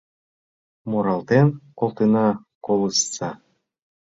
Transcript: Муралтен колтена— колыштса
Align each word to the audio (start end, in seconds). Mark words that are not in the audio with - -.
Муралтен 0.89 1.47
колтена— 1.79 2.27
колыштса 2.65 3.29